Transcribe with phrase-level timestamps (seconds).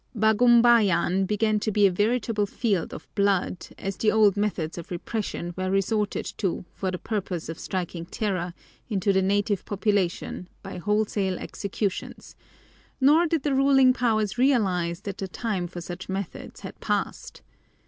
[0.17, 5.53] Bagumbayan began to be a veritable field of blood, as the old methods of repression
[5.55, 8.55] were resorted to for the purpose of striking terror
[8.89, 12.35] into the native population by wholesale executions,
[12.99, 17.43] nor did the ruling powers realize that the time for such methods had passed.